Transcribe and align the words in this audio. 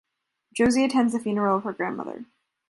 Josie 0.57 0.83
attends 0.83 1.13
the 1.13 1.19
funeral 1.19 1.57
of 1.57 1.63
her 1.63 1.73
grandmother. 1.73 2.25